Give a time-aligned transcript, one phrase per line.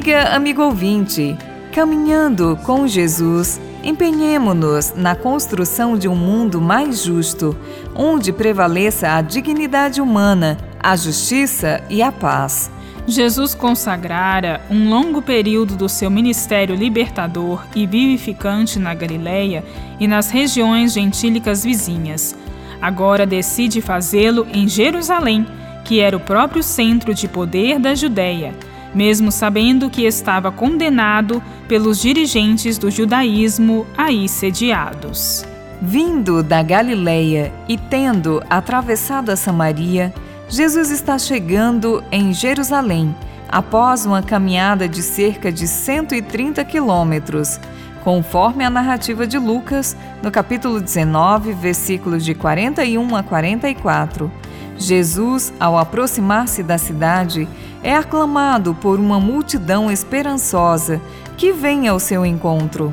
[0.00, 1.36] dia, amigo ouvinte.
[1.72, 7.56] Caminhando com Jesus, empenhemo-nos na construção de um mundo mais justo,
[7.94, 12.70] onde prevaleça a dignidade humana, a justiça e a paz.
[13.06, 19.64] Jesus consagrara um longo período do seu ministério libertador e vivificante na Galiléia
[19.98, 22.36] e nas regiões gentílicas vizinhas.
[22.80, 25.46] Agora decide fazê-lo em Jerusalém,
[25.84, 28.54] que era o próprio centro de poder da Judéia,
[28.94, 35.44] mesmo sabendo que estava condenado pelos dirigentes do judaísmo aí sediados.
[35.80, 40.12] Vindo da Galiléia e tendo atravessado a Samaria,
[40.48, 43.14] Jesus está chegando em Jerusalém
[43.48, 47.58] após uma caminhada de cerca de 130 quilômetros,
[48.04, 54.30] conforme a narrativa de Lucas, no capítulo 19, versículos de 41 a 44.
[54.78, 57.48] Jesus, ao aproximar-se da cidade,
[57.82, 61.00] é aclamado por uma multidão esperançosa
[61.36, 62.92] que vem ao seu encontro.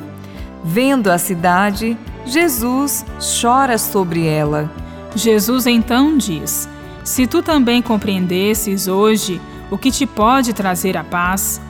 [0.64, 3.04] Vendo a cidade, Jesus
[3.40, 4.70] chora sobre ela.
[5.14, 6.68] Jesus então diz:
[7.04, 9.40] se tu também compreendesses hoje
[9.70, 11.60] o que te pode trazer a paz,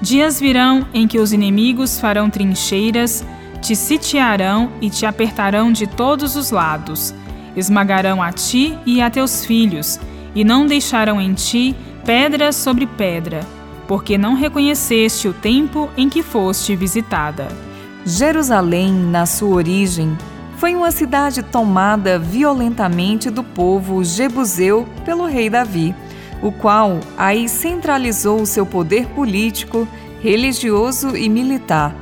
[0.00, 3.24] dias virão em que os inimigos farão trincheiras,
[3.60, 7.12] te sitiarão e te apertarão de todos os lados,
[7.56, 9.98] esmagarão a ti e a teus filhos,
[10.34, 11.74] e não deixarão em ti
[12.04, 13.40] pedra sobre pedra,
[13.86, 17.48] porque não reconheceste o tempo em que foste visitada.
[18.04, 20.16] Jerusalém, na sua origem,
[20.58, 25.94] foi uma cidade tomada violentamente do povo jebuseu pelo rei Davi,
[26.42, 29.88] o qual aí centralizou seu poder político,
[30.20, 31.94] religioso e militar,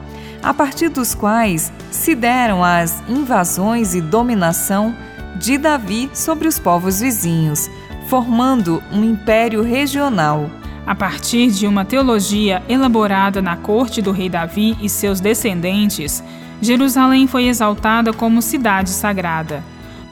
[0.43, 4.95] a partir dos quais se deram as invasões e dominação
[5.37, 7.71] de Davi sobre os povos vizinhos,
[8.09, 10.51] formando um império regional.
[10.87, 16.23] A partir de uma teologia elaborada na corte do rei Davi e seus descendentes,
[16.61, 19.63] Jerusalém foi exaltada como cidade sagrada.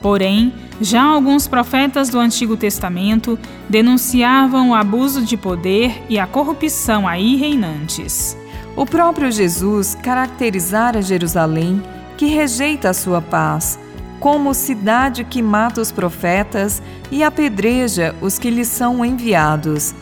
[0.00, 7.06] Porém, já alguns profetas do Antigo Testamento denunciavam o abuso de poder e a corrupção
[7.06, 8.36] aí reinantes.
[8.74, 11.82] O próprio Jesus caracterizara Jerusalém,
[12.16, 13.78] que rejeita a sua paz,
[14.20, 19.94] como cidade que mata os profetas e apedreja os que lhe são enviados.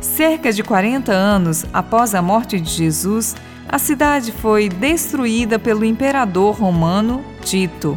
[0.00, 3.36] Cerca de 40 anos após a morte de Jesus,
[3.68, 7.96] a cidade foi destruída pelo imperador romano Tito.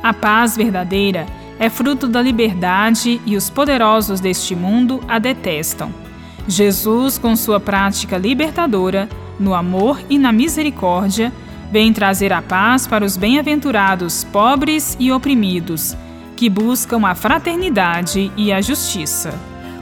[0.00, 1.26] A paz verdadeira
[1.58, 5.92] é fruto da liberdade e os poderosos deste mundo a detestam.
[6.46, 9.08] Jesus, com sua prática libertadora,
[9.40, 11.32] no amor e na misericórdia,
[11.70, 15.96] vem trazer a paz para os bem-aventurados pobres e oprimidos,
[16.36, 19.34] que buscam a fraternidade e a justiça.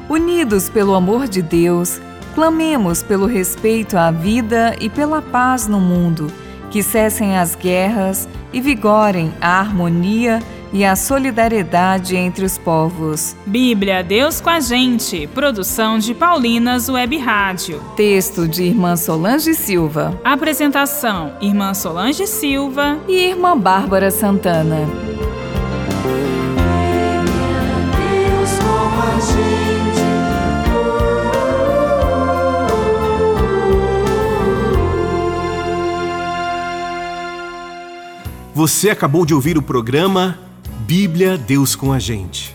[0.09, 2.01] Unidos pelo amor de Deus,
[2.37, 6.31] Clamemos pelo respeito à vida e pela paz no mundo,
[6.71, 10.41] que cessem as guerras e vigorem a harmonia
[10.77, 13.35] e a solidariedade entre os povos.
[13.47, 15.27] Bíblia Deus com a gente.
[15.29, 17.81] Produção de Paulinas Web Rádio.
[17.97, 20.21] Texto de Irmã Solange Silva.
[20.23, 24.87] Apresentação: Irmã Solange Silva e Irmã Bárbara Santana.
[38.53, 40.46] Você acabou de ouvir o programa
[40.87, 42.55] Bíblia Deus com a Gente.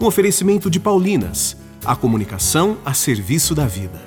[0.00, 4.00] Um oferecimento de Paulinas, a comunicação a serviço da vida.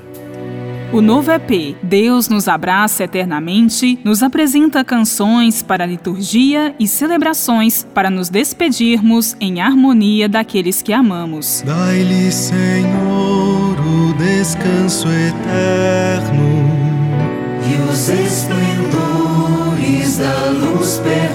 [0.93, 8.09] O novo EP Deus nos abraça eternamente nos apresenta canções para liturgia e celebrações para
[8.09, 11.61] nos despedirmos em harmonia daqueles que amamos.
[11.65, 16.63] Dai-lhe, Senhor, o descanso eterno
[17.67, 18.55] e os esplendores
[20.17, 21.34] da luz perpétua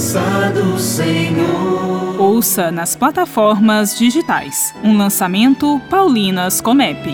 [0.00, 2.18] presença Senhor.
[2.18, 4.74] Ouça nas plataformas digitais.
[4.82, 7.06] Um lançamento Paulinas Comep.